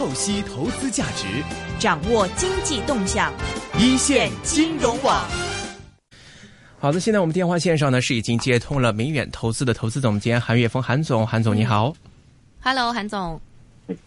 [0.00, 1.26] 透析投资价值，
[1.78, 3.30] 掌握经济动向，
[3.78, 5.22] 一线金融网。
[6.78, 11.92] 好的，现在我们电话线上呢是已经接通了明远投资的投资总监韩岳峰，韩总，韩总你好。
[12.62, 13.38] Hello，韩总。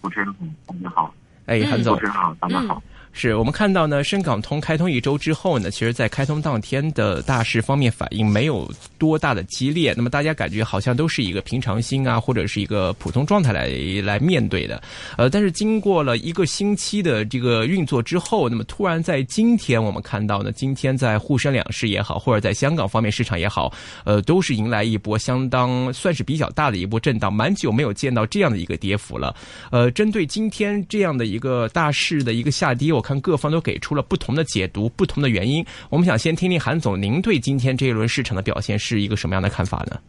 [0.02, 0.34] 主持人好，
[0.66, 1.14] 大家好。
[1.46, 2.82] 哎，韩总主持人好，咱们好。
[3.16, 13.70] 是我们看到呢，深港通开通一周之后呢，其实，在开通当天的大市方面反应没有多大的激烈，那么大家感觉好像都是一个平常心啊，或者是一个普通状态来
[14.04, 14.82] 来面对的。
[15.16, 23.72] 呃，但是经过了一个星期的这个运作之后，那么突然在今天我们看到呢，今天在沪深两市也好，或者在香港方面市场也好，
[24.06, 29.36] 呃，都是迎来一波相当算是比较大的一波震荡，蛮久没有见到这样的一个跌幅了。
[29.70, 35.64] 呃，针对今天这样的一个大势的一个下跌，我看各方都给出了不同的解读，不同的原因。
[35.92, 40.00] 我们想先听听韩总，您对今天这一轮市场的表现是一个什么样的看法呢？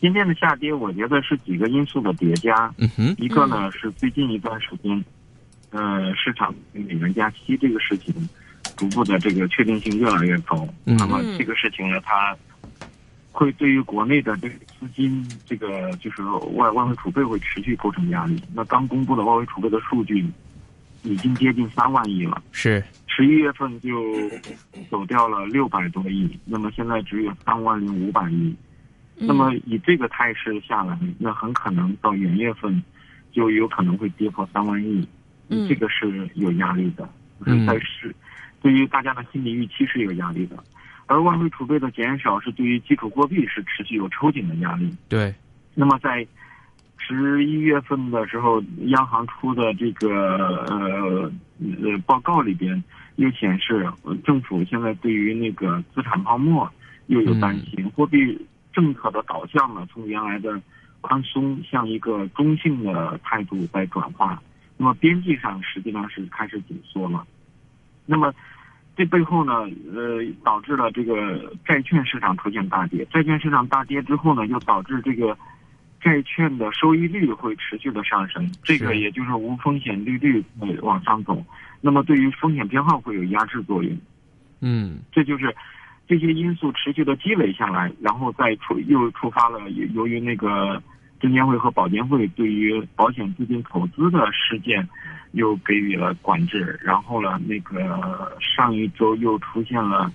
[0.00, 2.70] 今天的下跌，我觉得是几个因素的叠加。
[2.76, 5.02] 嗯哼，一个呢是最近一段时间，
[5.70, 8.12] 呃，市场对美元加息这个事情，
[8.76, 10.68] 逐步的这个确定性越来越高。
[10.84, 12.36] 嗯那么这个事情呢，它
[13.34, 16.22] 会对于国内的这个资金，这个就是
[16.54, 18.40] 外外汇储备会持续构成压力。
[18.54, 20.24] 那刚公布的外汇储备的数据
[21.02, 22.40] 已经接近三万亿了。
[22.52, 24.00] 是，十一月份就
[24.88, 28.54] 走掉了六百多亿，那么现在只有三万零五百亿。
[29.16, 32.80] 那么以这个态势下来，那很可能到元月份
[33.32, 35.04] 就有可能会跌破三万亿，
[35.48, 37.08] 嗯这个是有压力的，
[37.44, 38.14] 嗯是在是
[38.62, 40.56] 对于大家的心理预期是有压力的。
[41.06, 44.90] 而外汇储备的减少是对于基础货币是持续有抽紧的压力。
[45.08, 45.34] 对，
[45.74, 46.26] 那么在
[46.96, 52.82] 十一月份的时候，央行出的这个呃呃报告里边
[53.16, 56.70] 又显示，呃政府现在对于那个资产泡沫
[57.08, 60.58] 又有担心，货币政策的导向呢，从原来的
[61.02, 64.42] 宽松向一个中性的态度在转化。
[64.76, 67.24] 那么边际上实际上是开始紧缩了。
[68.06, 68.34] 那么
[68.96, 69.52] 这背后呢，
[69.92, 73.04] 呃，导致了这个债券市场出现大跌。
[73.10, 75.36] 债券市场大跌之后呢，又导致这个
[76.00, 81.44] 债券的收益率会持续的上升，这个也就是无风险利率会往上走。
[81.80, 83.96] 那么对于风险偏好会有压制作用。
[84.60, 85.54] 嗯这就是
[86.06, 90.80] 这些因素持续的积累下来，然后再触又触发了由由于那个
[91.20, 94.86] 证监会和保监会对于保险资金投资的事件
[95.32, 100.12] 又给予了管制，然后呢，那个上一周又出现了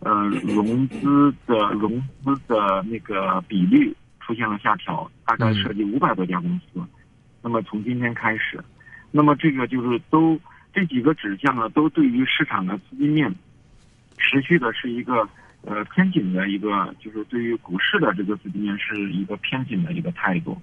[0.00, 6.80] 呃融资的融资的那个比率出现了下调，大概涉及五百多家公司。
[7.42, 8.62] 那么从今天开始，
[9.10, 10.38] 那么这个就是都
[10.74, 13.34] 这几个指向呢，都对于市场的资金面
[14.18, 15.26] 持续的是一个
[15.62, 20.60] 呃偏紧的一个，就是对于股市的这个资金面是一个偏紧的一个态度。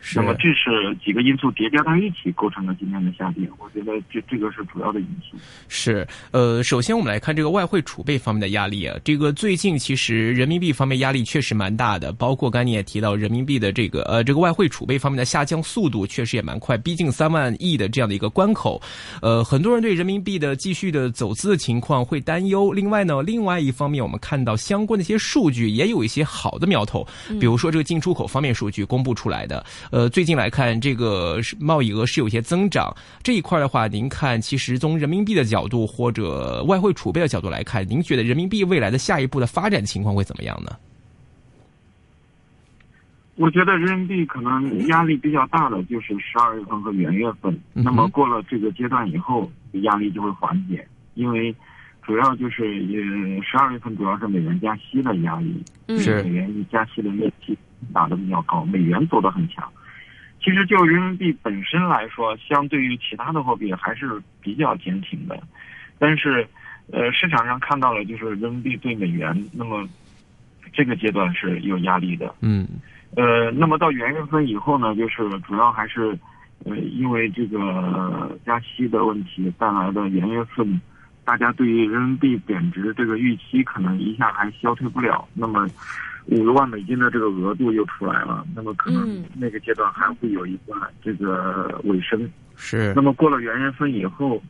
[0.00, 5.36] 是那么这是几个因素叠加在一起构成了今天的下跌，我觉得这这个是主要的因素。
[5.68, 8.96] 是，呃，首先我们来看这个外汇储备方面的压力啊。
[9.04, 18.80] 这个最近其实人民币方面压力确实蛮大的，包括刚才你也提到人民币的这个呃这个外汇储备方面的下降速度确实也蛮快，逼近三万亿的这样的一个关口。
[19.20, 22.72] 呃，很多人对人民币的继续的走资的情况会担忧。
[22.72, 27.06] 另外呢，另外一方面我们看到相关的一些数据也有一些好的苗头，
[27.40, 29.64] 比如说这个进出口方面数据公布出来的。
[29.90, 32.94] 呃，最近来看，这个是贸易额是有些增长。
[33.22, 40.72] 这一块的话，您看，其实从人民币的角度或者外汇储备的角度来看，您觉得人民币未来的下一步的发展情况会怎么样呢？
[43.36, 49.48] 我觉得人民币可能压力比较大的就是十二月份和元月份，那么过了这个阶段以后，
[49.82, 50.84] 压力就会缓解，
[51.14, 51.54] 因为
[52.04, 57.56] 主要就是呃十二月份主要是美元加息的压力，嗯是美元加息的预期
[57.94, 59.70] 打得比较高，美元走得很强。
[60.48, 65.38] 其实就人民币本身来说，相对于其他的货币还是比较坚挺的，
[65.98, 66.48] 但是，
[66.90, 69.86] 呃，市场上看到了就是人民币对美元，那么
[70.72, 72.34] 这个阶段是有压力的。
[72.40, 72.66] 嗯
[73.14, 76.18] 呃，那么到元月份以后呢，就是主要还是，
[76.64, 80.80] 呃，因为这个呃加息的问题带来的元月份，
[81.26, 85.28] 大家对于人民币贬值这个预期可能一下还消退不了。
[85.34, 85.68] 那么
[86.28, 92.28] 五十万美金的这个额度又出来了，那么可能嗯那个阶段还会有一段这个尾声。
[92.56, 94.42] 是那么过了元月份以后，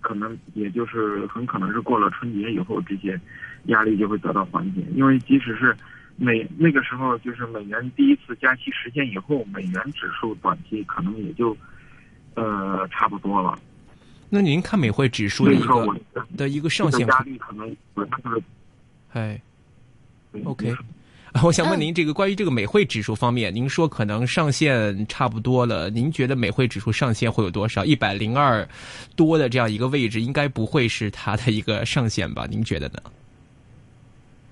[0.00, 3.20] 可能也就是很可能是过了春节以后，这些
[3.64, 4.82] 压力就会得到缓解。
[4.94, 5.76] 因为即使是
[6.16, 11.56] 美那个时候，就是美元第一次加息实现以后，美元指数短期可能也就
[12.34, 13.58] 呃差不多了。
[14.30, 16.00] 那您看美汇指数的一个
[16.36, 18.42] 的一个上限压力可能我就是
[19.12, 19.40] 哎
[20.44, 20.82] OK 就是
[21.42, 27.84] 我想问您，这个关于这个美汇指数方面，您说可能上限差不多了，您觉得美汇指数上限会有多少？
[27.84, 28.66] 一百零二
[29.16, 32.46] 多的这样一个位置，应该不会是它的一个上限吧？
[32.48, 33.00] 您觉得呢？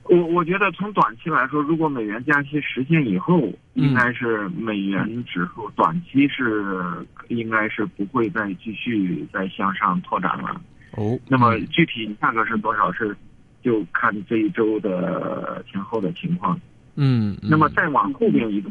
[0.05, 3.41] 我我觉得从短期来说，如果美元加息实现以后，
[3.73, 6.85] 应该是美元指数短期是
[7.29, 10.61] 应该是不会再继续再向上拓展了。
[10.93, 13.17] 哦，那么具体价格是多少是，
[13.63, 16.61] 就看这一周的前后的情况。
[16.97, 18.71] 嗯，那么再往后边一步，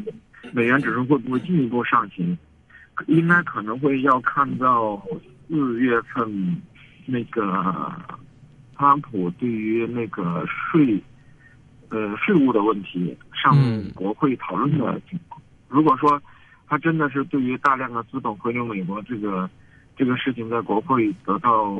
[0.52, 2.36] 美元指数会不会进一步上行？
[3.06, 5.02] 应该可能会要看到
[5.48, 6.62] 四月份
[7.06, 7.42] 那个
[8.76, 11.02] 特朗普对于那个税。
[11.90, 13.56] 呃，税务的问题上
[13.92, 16.20] 国会讨论的情况，如果说
[16.66, 19.48] 他真的是对于大量的资本回流美国这个
[19.96, 21.78] 这个事情在国会得到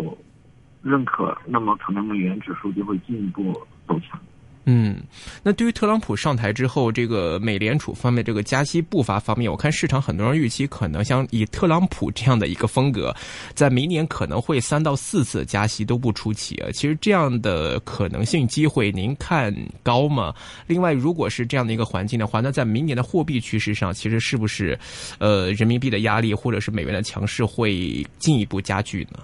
[0.82, 3.52] 认可，那么可能美元指数就会进一步
[3.88, 4.20] 走强。
[4.66, 4.96] 嗯，
[5.42, 13.14] 那对于特朗普上台之后，这个美联储方面这个加息步伐方面，我看市场很多人预期可能像以特朗普这样的一个风格，
[13.54, 16.70] 在明年可能会三到四次加息都不出奇啊。
[16.72, 20.34] 其实这样的可能性机会，您看高吗？
[20.66, 24.78] 另外，如果是这样的一个环境的话，那在明年的货币趋势上，其实是不是
[25.18, 29.18] 呃人民币的压力或者是美元的强势会进一步加剧呢？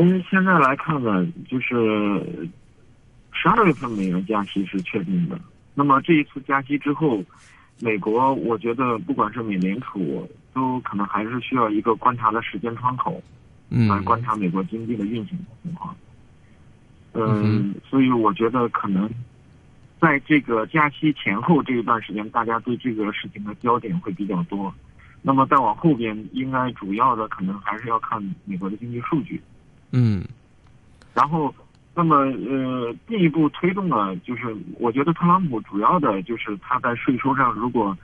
[0.00, 1.74] 从现在来看呢，就是
[3.32, 5.38] 十二月份美元加息是确定的。
[5.74, 7.22] 那么这一次加息之后，
[7.80, 13.22] 美国我觉得不管是美联储，都可能还是需要一个观察的时间窗口，
[13.68, 15.94] 嗯，来观察美国经济的运行情况。
[17.12, 19.06] 嗯，所以我觉得可能
[20.00, 24.74] 在这个加息前后这一段时间，大家对这个事情的焦点会比较多。
[25.20, 29.38] 那么再往后边，应该主要的可能还是要看美国的经济数据。
[29.92, 30.24] 嗯，
[31.14, 31.54] 然后，
[31.94, 37.96] 那么呃，进一步推动了，就是我觉得特朗普主要的就是他在税收上，如果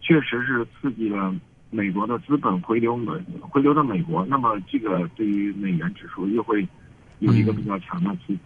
[0.00, 1.34] 确实是刺激了
[1.70, 6.66] 美国的资本回流美回流到美国，那么这个对于美元指数又会
[7.18, 8.40] 有一个比较强的刺激。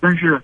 [0.00, 0.40] 但是，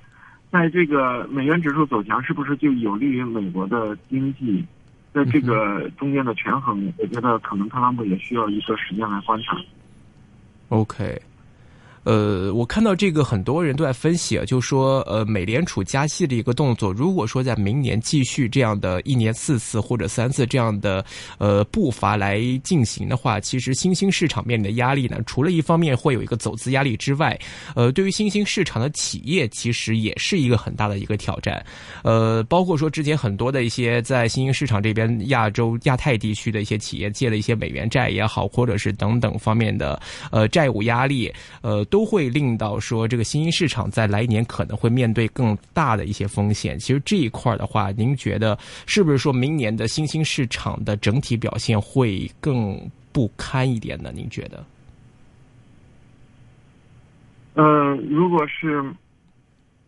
[0.51, 4.65] 在这个美元指数走强，是不是就有利于美国的经济？
[5.13, 9.57] 在这个中间的权衡，我觉得可能特朗普也需要一个时间来观察。
[10.71, 11.19] OK，
[12.07, 21.05] 呃，我看到这个很多人都在分析啊，就说呃，美联储加息的一个动作，如果说在明年继续这样的一年四次或者三次这样的
[21.37, 27.39] 呃步伐来进行的话，其实新兴市场面临的压力呢，除了一方面会有一个走资压力之外，
[27.75, 31.65] 呃，对于新兴市场的企业其实也是一个很大的一个挑战，
[32.03, 40.01] 呃，包括说之前很多的一些在新兴市场这边亚洲亚太地区的一些企业借了一些美元债也好，或者是等等方面的
[40.31, 40.47] 呃。
[40.49, 41.31] 债务压力，
[41.61, 46.79] 呃，都会令到说这个新兴市场在来年可能会面对更大的一些风险。
[46.79, 48.55] 其实这一块的话，您觉得
[48.85, 52.79] 是不是说明年的新兴市场的整体表现会更
[53.15, 54.13] 不堪一点呢？
[54.15, 54.63] 您觉得？
[57.55, 58.85] 呃，如果是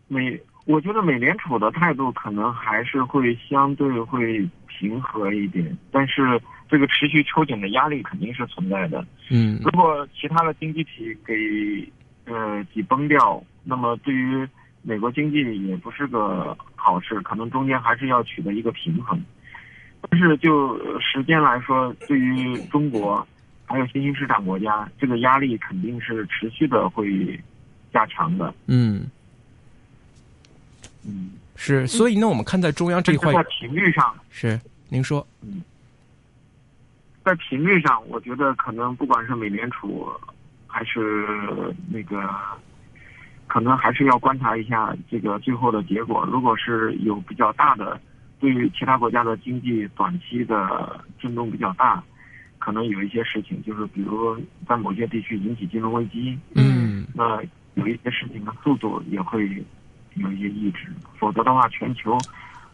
[0.07, 0.35] 美，
[0.65, 6.41] 我觉得美联储的态度可能还是会相对会平和一点，但是。
[6.69, 9.03] 这个持续抽紧的压力肯定是存在的。
[9.29, 11.33] 嗯，如果其他的经济体给
[12.31, 14.47] 呃挤崩掉，那么对于
[14.83, 19.19] 美国经济也不是个好事，可能中间还是要取得一个平衡。
[20.09, 23.27] 但是就时间来说，对于中国
[23.65, 27.39] 还有新兴市场国家，这个压力肯定是持续的会
[27.91, 28.53] 加强的。
[28.67, 29.09] 嗯，
[31.03, 31.87] 嗯，是。
[31.87, 35.63] 所以呢，我们看在中央这一块，在频率上是您说，嗯。
[37.23, 40.09] 在频率上，我觉得可能不管是美联储，
[40.65, 41.27] 还是
[41.91, 42.27] 那个，
[43.47, 46.27] 可能还是要观察一下这个最后的结果。
[46.31, 47.99] 如果是有比较大的，
[48.39, 52.01] 对于其他国家的经济短期的震动比较大，
[52.57, 54.35] 可能有一些事情，就是比如
[54.67, 57.41] 在某些地区引起金融危机，嗯，那
[57.75, 59.63] 有一些事情的速度也会
[60.15, 60.87] 有一些抑制。
[61.19, 62.17] 否则的话，全球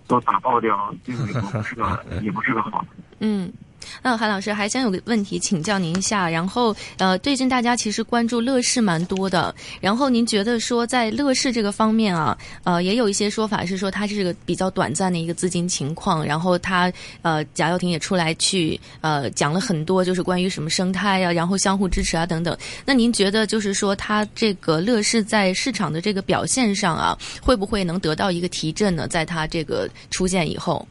[0.07, 2.85] 都打爆掉，对美国不是个 也不是个好。
[3.19, 3.51] 嗯。
[4.01, 22.57] 那韩老师还想有个问题请教您一下，然后呃，最近大家其实关注乐视蛮多的，然后您觉得说在乐视这个方面啊，呃，也有一些说法是说它是个比较短暂的一个资金情况，然后它呃贾跃亭也出来去呃讲了很多，就是关于什么生态啊，然后相互支持啊等等。
[22.85, 29.07] 那您觉得就是说它这个乐视在市场的这个表现上啊，会不会能得到一个提振呢？
[29.07, 30.85] 在它这个出现以后？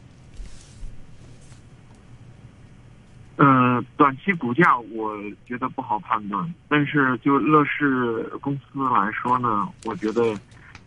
[3.78, 5.16] 嗯，短期股价我
[5.46, 10.34] 觉得不好判断，但是就乐视公司来说呢，我觉得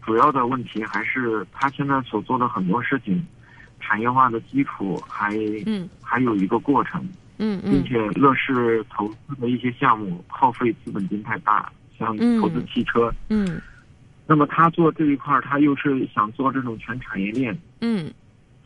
[0.05, 3.25] 主要的问题还是他现在所做的很多事情，
[3.79, 5.89] 产业化的基础还嗯。
[6.01, 7.01] 还有一个过程，
[7.37, 7.71] 嗯嗯。
[7.71, 13.13] 并且乐视投资的一些项目耗费资本金太大，像嗯投资汽车。
[13.29, 13.61] 嗯
[14.29, 18.11] 那么他做这一块儿，他又是想做这种全产业链，嗯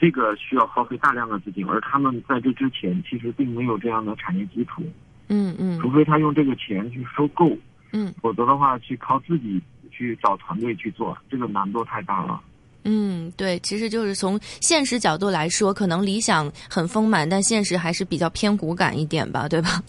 [0.01, 4.81] 这个需要耗费大量的资金，而他们在这之前其实并没有这样的产业基础，
[5.27, 5.79] 嗯嗯。
[5.79, 7.55] 除非他用这个钱去收购，
[7.93, 8.11] 嗯。
[8.19, 12.41] 否则的话去靠自己去找团队去做，这个难度太大了。
[12.83, 19.83] 嗯，对，其实就是从现实角度来说，可能理想很丰满，但现实还是比较偏骨感一点吧，对吧？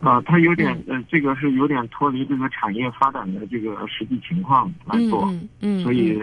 [0.00, 6.18] 啊、它有点呃，这个是有点脱离这个产业发展的这个实际情况来嗯做，嗯嗯，所以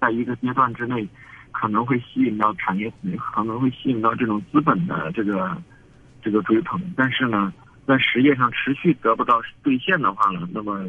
[0.00, 1.06] 在一个阶段之内，
[1.52, 5.56] 可能会吸引到产业，可能会吸引到这种资本的这个
[6.22, 7.52] 这个追捧，但是呢，
[7.86, 10.84] 在实业上持续得不到兑现的话呢，那么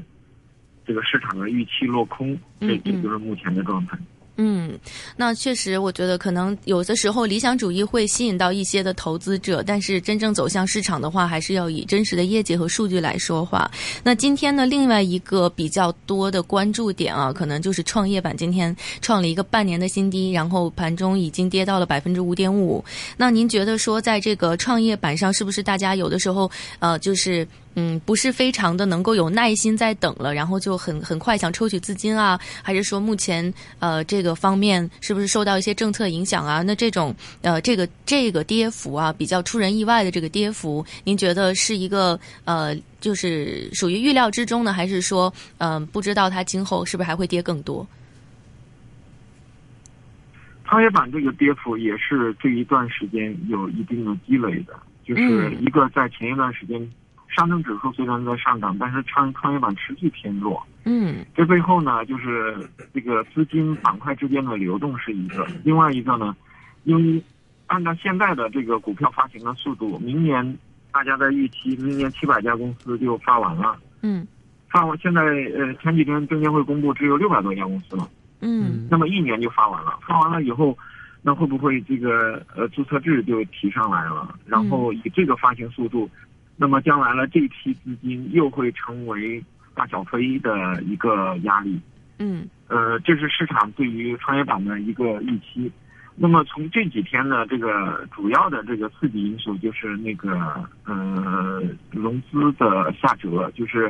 [0.86, 3.98] 这个市场的预期落空，这这就是目前的状态。
[4.42, 4.80] 嗯，
[5.18, 13.70] 那确实，我觉得可能有的时候理想主义会吸引到一些的投资者，但是真正走向市场的话，还是要以真实的业绩和数据来说话。
[14.02, 22.82] 那今天呢，另外一个比较多的关注点啊，可能就是创业板今天创了一个半年的新低，然后盘中已经跌到了百分之五点五。
[23.18, 27.46] 那您觉得说，在这个创业板上，是不是大家有的时候呃，就是
[27.80, 32.38] 嗯，不是非常的能够有耐心在等了，然后就很很快想抽取资金啊？
[32.62, 36.62] 还是说目前呃这个方面是不是受到一些政策影响啊？
[36.62, 47.88] 那这种呃这个这个跌幅啊，比较出人意外的这个跌幅，您觉得是一个呃就是属于预料之中呢，还是说嗯、呃不知道它今后是不是还会跌更多？
[50.66, 56.78] 创业板这个跌幅也是这一段时间有一定的积累的，就是嗯一个在前一段时间，
[57.40, 60.62] 上证指数虽然在上涨，但是创创业板持续偏弱。
[60.84, 62.58] 嗯这背后呢，就是
[62.94, 66.36] 这个资金板块之间的流动是一个，另外一个呢，
[66.84, 67.24] 因为
[67.68, 70.58] 按照现在的这个股票发行的速度，明年
[70.92, 74.28] 大家在预期明年七百家公司就发完了，嗯
[74.70, 78.06] 发完现在呃前几天证监会公布只有六百多家公司了。
[78.42, 80.78] 嗯那么一年就发完了，发完了以后，
[81.22, 84.36] 那会不会这个呃注册制就提上来了？
[84.46, 86.10] 然后以这个发行速度，
[86.62, 89.42] 那么将来呢这批资金又会成为
[89.74, 91.80] 大小非的一个压力。
[92.18, 95.72] 嗯呃，这是市场对于创业板的一个预期。
[96.18, 100.38] 那么从这几天呢，这个主要的这个刺激因素就是那个
[100.84, 103.90] 呃融资的下折，就是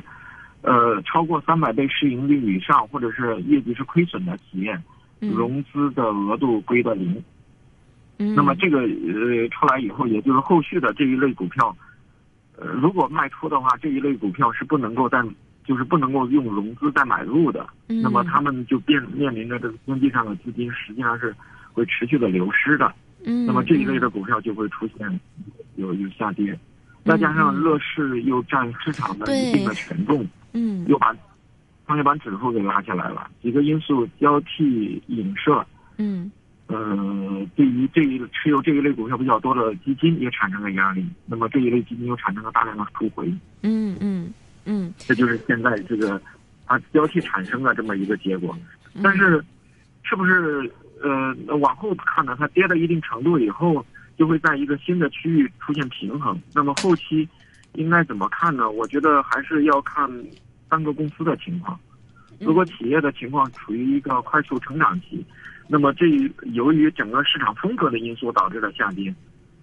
[0.62, 4.80] 呃超过三百倍市盈率以上或者是业绩是亏损的企业，
[5.22, 7.20] 嗯，融资的额度归的零。
[8.20, 11.76] 嗯那么这个呃出来以后，也就是后续的这一类股票，
[12.60, 15.24] 呃如果卖出的话，这一类股票是不能够再
[15.64, 17.66] 就是不能够用融资再买入的。
[17.88, 21.36] 嗯那么他们就面面临着这个经济上的资金实际上是
[21.74, 22.94] 会持续的流失的。
[23.26, 25.20] 嗯那么这一类的股票就会出现
[25.76, 26.58] 有有下跌，
[27.06, 31.16] 再加上嗯乐视又占市场的一定的权重，嗯又把
[31.86, 35.66] 创业板指数给拉下来了，几个因素交替影射。
[35.98, 36.32] 嗯
[36.72, 43.28] 呃，对于这一持有这一类股票比较多的基金也产生了压力，那么这一类基金又产生了大量的赎回，
[43.64, 44.32] 嗯嗯
[44.66, 46.22] 嗯这就是现在这个
[46.68, 48.56] 啊交替产生的这么一个结果。
[49.02, 49.44] 但是，
[50.04, 50.72] 是不是
[51.02, 52.36] 呃往后看呢？
[52.40, 53.84] 它跌到一定程度以后，
[54.16, 56.40] 就会在一个新的区域出现平衡。
[56.54, 57.28] 那么后期
[57.74, 58.70] 应该怎么看呢？
[58.70, 60.08] 我觉得还是要看
[60.70, 61.80] 三个公司的情况。
[62.40, 65.26] 如果企业的情况处于一个快速成长期，
[65.72, 66.08] 那么这
[66.52, 69.14] 由于整个市场风格的因素导致的下跌，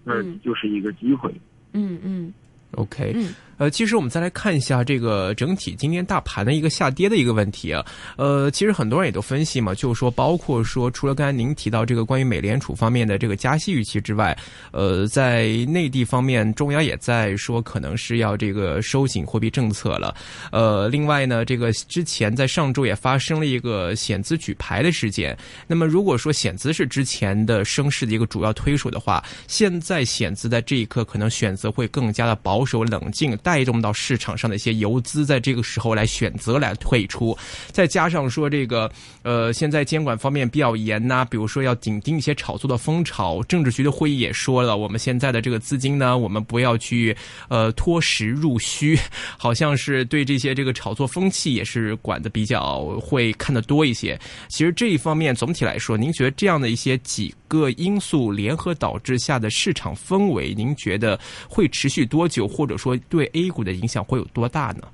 [0.05, 0.39] 那嗯。
[0.41, 1.29] 就是一个机会。
[1.73, 2.33] 嗯嗯。
[2.71, 7.83] OK，嗯呃，其实我们再来看一下这个整体今天大盘的一个下跌的一个问题啊。
[8.15, 14.37] 呃，其实很多人也都分析嘛，就是说，包括说，除了刚才您提到这个关于美联储方面的这个加息预期之外，
[14.71, 20.13] 呃，在内地方面，中央也在说可能是要这个收紧货币政策了。
[20.51, 25.35] 呃，另外呢，这个之前在上周也发生了一个险资举牌的事件。
[25.65, 33.35] 那么如果说险资是之前的升势的一个主要推手的话，现在险资在这一刻可能选择会更加的保守冷静。
[33.47, 37.33] 带动到市场上的一些游资，在这个时候来选择来退出，
[37.71, 43.41] 再加上说这个呃，现在监管方面比较严呐、比如说要紧盯一些炒作的风潮。
[43.43, 47.15] 政治局的会议也说了，我们现在的这个资金呢，我们不要去
[47.47, 48.99] 呃脱实入虚，
[49.37, 54.19] 好像是对这些这个炒作风气也是管的比较会看得多一些。
[54.49, 64.87] 其实这一方面总体来说，您觉得这样的一些几个因素联合导致下的市场氛围，您觉得会持续多久，或者说对 A 股的影响会有多大呢？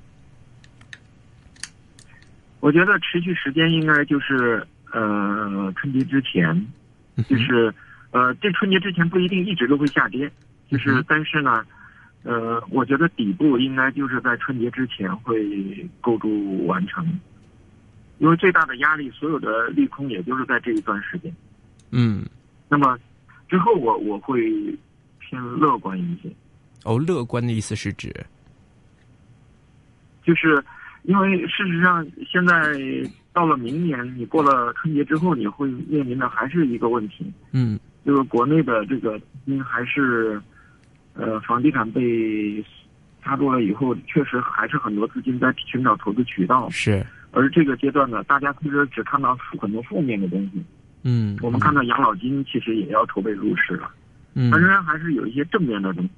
[2.60, 6.66] 我觉得持续时间应该就是呃春节之前，
[7.28, 7.74] 就是
[8.10, 10.30] 呃这春节之前不一定一直都会下跌，
[10.70, 11.62] 就是但是呢，
[12.22, 17.06] 呃我觉得底部应该就是在春节之前会构筑完成，
[18.18, 21.30] 因为最大的压力，所有的利空也就是在这一段时间。
[21.90, 22.24] 嗯，
[22.74, 22.98] 那么
[23.48, 24.50] 之后我我会
[25.20, 26.28] 偏乐观一些。
[26.82, 28.12] 哦，乐观的意思是指，
[30.24, 30.60] 就是。
[31.06, 32.56] 因为事实上，现在
[33.30, 37.30] 到了明年，你过了春节之后，你会面临的还是一个问题。
[37.52, 40.40] 嗯，就是国内的这个，因还是，
[41.12, 42.64] 呃，房地产被
[43.22, 46.70] 插住了以后，确实还是很多资金在寻找投资渠道。
[46.70, 47.04] 是。
[47.32, 50.64] 而这个阶段呢，大家其实只看到很多负面的东西。
[51.04, 51.38] 嗯。
[51.40, 53.88] 我们看到养老金其实也要筹备入市了。
[54.34, 54.50] 嗯。
[54.50, 56.10] 它仍然还是有一些正面的东西。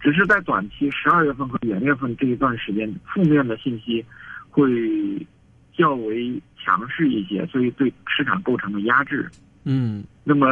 [0.00, 4.04] 只是在短期十二月份和元月份这一段时间，负面的信息
[4.50, 5.26] 会
[5.74, 9.30] 较为强势一些，所以对市场构成了压制。
[9.64, 10.46] 嗯，那么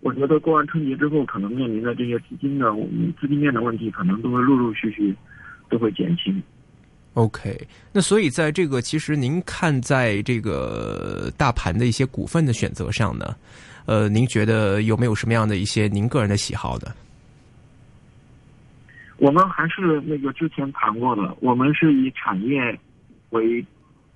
[0.00, 2.74] 我觉得过完春节之后，可能面临的这些资金的
[3.20, 5.14] 资金面的问题，可能都会陆陆续续
[5.68, 6.42] 都会减轻。
[7.14, 13.36] OK，那所以在这个其实您看在这个大盘的一些股份的选择上呢，
[13.84, 16.90] 呃，您觉得有没有什么样的一些您个人的喜好的？
[19.18, 22.76] 我们还是那个之前谈过的，我们是以产业
[23.30, 23.64] 为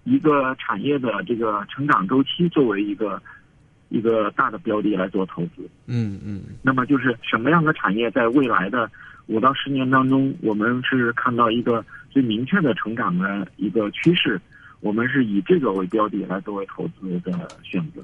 [0.05, 3.23] 一个产业的这个成长周期作为一个
[3.91, 5.69] 一个大的标的来做投资。
[5.87, 6.43] 嗯嗯。
[6.63, 8.91] 那么就是什么样的产业在未来的
[9.27, 11.85] 五到十年当中，我们是看到一个
[12.17, 14.41] 最明确的成长的一个趋势，
[14.81, 18.03] 我们是以这个为标的来作为投资的选择。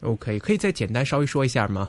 [0.00, 1.88] OK，可以再简单稍微说一下吗？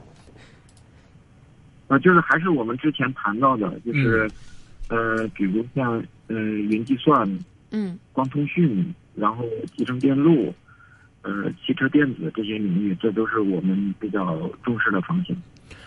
[1.87, 4.29] 呃，就是还是我们之前谈到的，就是，
[4.89, 5.93] 呃，比如像
[6.27, 7.27] 呃云计算、
[7.71, 9.43] 嗯，光通讯，然后
[9.75, 10.53] 集成电路，
[11.23, 15.35] 呃，汽车电子这些领域，这都是我们比较重视的方向。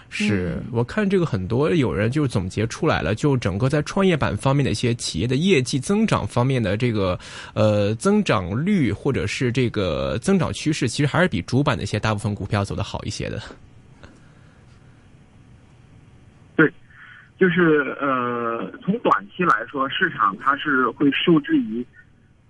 [0.09, 7.19] 是我看这个很多有人就总结出来了，就整个在创业板方面的一些企业的业绩增长方面的这个
[7.55, 13.43] 呃增长率或者是这个增长趋势，其实还是比主板的一些大部分股票走的好一些的。
[16.55, 16.73] 对
[17.39, 21.85] 就是呃，从短期来说，市场它是会受制于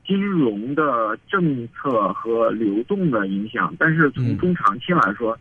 [0.06, 5.36] 金融的政策和流动的影响，但是从中长期来说，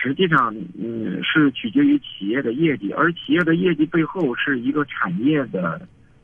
[0.00, 5.80] 实际上嗯是取决于企业的业绩，而企业的业绩背后是一个产业的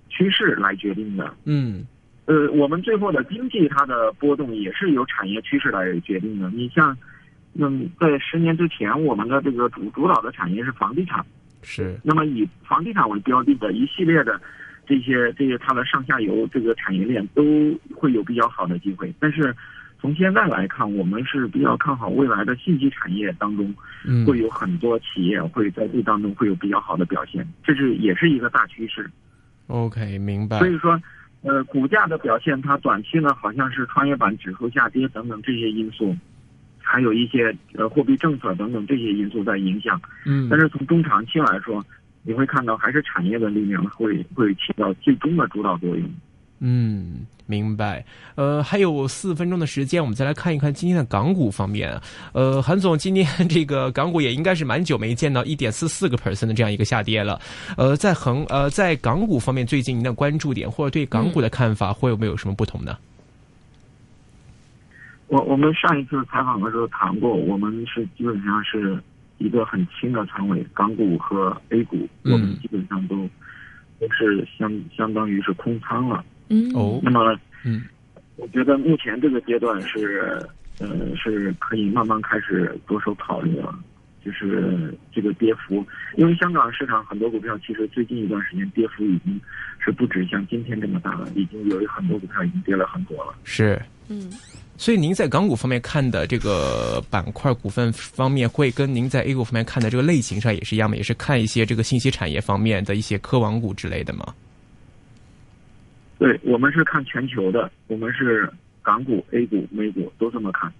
[0.08, 1.34] 趋势来决定的。
[1.44, 1.84] 嗯，
[2.26, 6.50] 呃，我们最后的经济它的波动也是由产业趋势来决定的。
[6.50, 6.96] 你像，
[7.54, 11.24] 嗯，在十年之前，我们的这个主主导的产业是房地产。
[11.62, 14.40] 是，那么以房地产为标的的一系列的
[14.86, 17.42] 这些这些它的上下游这个产业链都
[17.94, 19.54] 会有比较好的机会，但是
[20.02, 23.72] 从现在来看，我们是比较看好未来的信息产业当中，
[24.26, 29.08] 会有很多企业会在这当中会有比较好的表现，这是也是一个大趋势。
[29.68, 30.58] OK，明白。
[30.58, 31.00] 所以说，
[31.42, 36.16] 呃，股价的表现，它短期呢好像是创业板指数下跌等等这些因素。
[36.84, 41.82] 还有一些呃货币政策等等这些因素在影响，嗯，但是从中长期来说，
[42.24, 46.10] 你会看到还是产业的力量会会起到最终的主导作用。
[46.64, 48.04] 嗯，明白。
[48.36, 52.00] 呃，还有四分钟的时间，我们再来看一看今天的港股方面。
[52.32, 57.40] 呃，韩总，今天这个港股也应该是蛮久没见到一点四四个 percent 的这样一个下跌了。
[57.76, 62.96] 呃，在恒呃在港股方面，最近您的关注点或者对港股的看法，会有没有什么不同呢？
[65.26, 68.96] 我我们上一次采访的时候谈过，我们是基本上是
[69.38, 73.28] 一个很轻的仓位，港股和 A 股，我们基本上都
[73.98, 76.24] 都是相相当于是空仓了。
[76.52, 77.34] 嗯，哦，那么，
[77.64, 77.82] 嗯，
[78.36, 80.46] 我觉得目前这个阶段是
[80.78, 83.74] 呃是可以慢慢开始着手考虑了，
[84.22, 85.84] 就是这个跌幅，
[86.16, 89.40] 因为香港市场很多股票其实最近一段时间跌幅已经
[89.78, 93.34] 是不止像今天这么大了，已经有很多股票已经跌了很多了。
[93.44, 94.30] 是，嗯。
[94.78, 100.96] 所以您在港股方面看的这个板块股份方面，会跟您在 A 股方面看的这个类型上也是一样吗？
[100.96, 104.34] 也是看一些这个信息产业方面的一些科网股之类的吗？
[106.22, 108.48] 对，我们是看全球的，我们是
[108.80, 110.72] 港股、A 股、美股都这么看。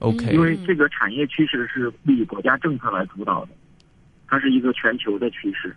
[0.00, 3.52] OK，因为这个产业趋势是以国家政策来主导的，
[4.28, 5.74] 它是一个全球的趋势。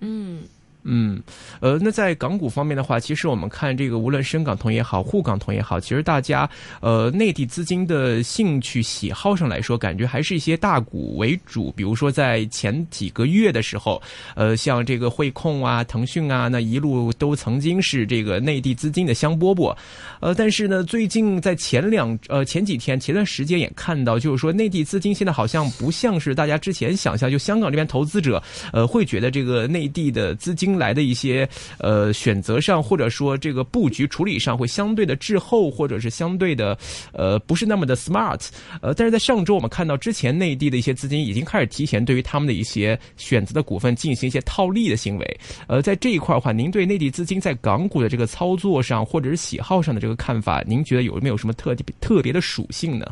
[0.00, 0.42] 嗯，
[0.84, 1.22] 嗯，
[1.60, 6.48] 呃，那在港股方面的话，其实我们看这个，无论深港通也好，沪港通也好，其实大家
[6.80, 11.72] 呃内地资金的兴趣喜好上来说，感觉还是一些大股为主。
[11.74, 14.00] 比如说在前几个月的时候，
[14.36, 19.74] 呃，像这个汇控啊、腾讯啊，那一路都曾经是这个内地资金的香饽饽。
[20.20, 30.73] 呃，但是呢，最近在前两呃前几天前段时间也看到，就是说内地资金现在好像不像是大家之前想象，就香港这边投资者呃会觉得这个内地的资金。
[30.76, 36.76] 来的一些呃选择上，或者说这个布局处理上会相对的滞后，或者是相对的
[37.12, 38.48] 呃不是那么的 smart。
[38.80, 45.40] 呃，但是在上周我们看到之前内地的一些资金已经开始提前对于他们的一些选择的股份进行一些套利的行为。
[45.66, 53.06] 呃，在这一块的话，您对内地资金在港股的这个操作上，或者是喜好上的这个看法，您觉得有没有什么特特别的属性呢？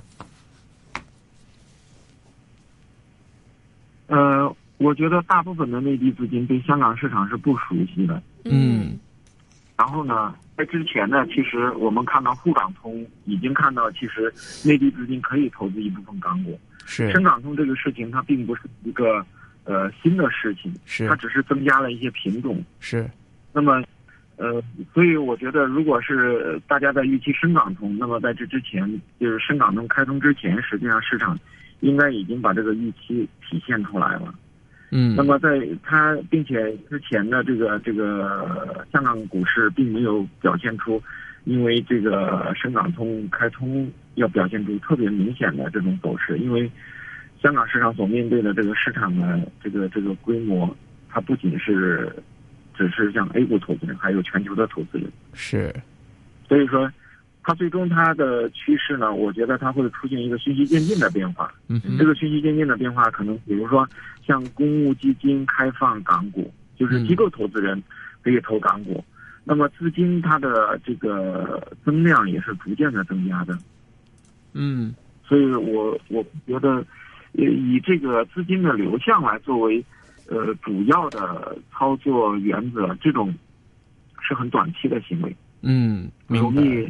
[4.07, 4.55] 呃。
[4.83, 8.21] 我觉得大部分的内地资金对香港市场是不熟悉的。
[8.45, 8.99] 嗯，
[9.77, 14.33] 然后呢，在之前呢，其实我们看到沪港通已经看到，其实
[14.65, 16.59] 内地资金可以投资一部分港股。
[16.85, 19.25] 是深港通这个事情，它并不是一个
[19.65, 22.61] 呃新的事情，是它只是增加了一些品种。
[22.81, 23.09] 是，
[23.53, 23.81] 那么
[24.37, 24.61] 呃，
[24.93, 31.39] 所以我觉得，如果是大家在预期深港通，那么在这之前，就是深港通开通之前，实际上市场
[31.81, 34.35] 应该已经把这个预期体现出来了。
[34.95, 35.49] 嗯，那么在
[35.83, 36.55] 它，并且
[36.91, 41.03] 之前的这个这个香港股市并没有表现出，
[41.45, 46.71] 因为这个深港通开通要表现出特别明显的这种走势，因为
[47.43, 50.77] 香港市场所面对的这个市场的这个这个规模，
[51.09, 52.15] 它不仅是
[52.77, 55.75] 只是像 A 股投资人，还有全球的投资人，是，
[56.47, 56.91] 所以说。
[57.45, 61.53] 它最终它的趋势呢，我觉得它会出现一个循序渐进的变化。
[61.67, 63.89] 嗯，这个循序渐进的变化，可能比如说
[64.25, 67.83] 像公募基金开放港股，就是机构投资人
[68.23, 69.05] 可以投港股，
[69.43, 73.59] 那么资金它的这个增量也是逐渐的增加的。
[74.53, 74.95] 嗯，
[75.27, 76.85] 所以我我觉得，
[77.33, 79.85] 以这个资金的流向来作为
[80.29, 83.35] 呃主要的操作原则，这种
[84.21, 85.37] 是很短期的行为。
[85.63, 86.89] 嗯，容易。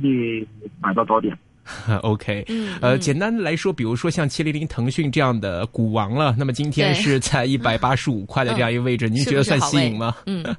[0.00, 0.46] 你
[0.80, 1.36] 买到高点，
[2.02, 2.44] OK，
[2.80, 10.14] 呃，简单的来说，比如说像七零零腾讯这样的股王了，那么今天是在一百八十五 块的这样一个位置，您觉得算吸引吗？
[10.26, 10.42] 嗯，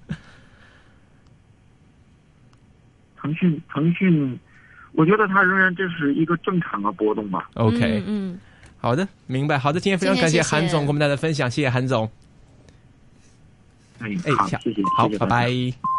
[3.22, 4.40] 腾讯，腾讯，
[4.94, 7.50] 我觉得它仍然这是一个正常的波动吧。
[7.56, 8.40] OK，嗯，
[8.78, 9.58] 好的，明白。
[9.58, 12.10] 好的，今天非常感谢韩总给我们带来的分享，谢谢韩总。
[14.00, 15.95] 哎，好，谢谢，好，拜拜。